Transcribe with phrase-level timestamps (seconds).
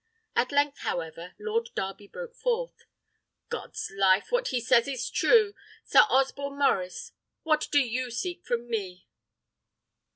[0.35, 2.85] At length, however, Lord Darby broke forth,
[3.49, 5.53] "God's life, what he says is true!
[5.85, 7.11] Sir Osborne Maurice,
[7.43, 9.05] what do you seek of me?"